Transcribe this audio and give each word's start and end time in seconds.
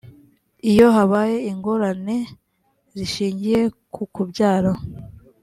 iyo 0.69 0.87
habayeho 0.95 1.45
ingorane 1.51 2.17
zishingiye 2.95 3.61
ku 3.93 4.03
kubyara 4.13 4.71